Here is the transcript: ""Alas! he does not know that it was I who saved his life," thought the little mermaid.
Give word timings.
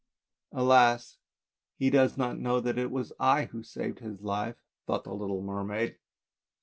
""Alas! 0.63 1.19
he 1.77 1.91
does 1.91 2.17
not 2.17 2.39
know 2.39 2.59
that 2.59 2.79
it 2.79 2.89
was 2.89 3.13
I 3.19 3.45
who 3.45 3.61
saved 3.61 3.99
his 3.99 4.23
life," 4.23 4.55
thought 4.87 5.03
the 5.03 5.13
little 5.13 5.43
mermaid. 5.43 5.99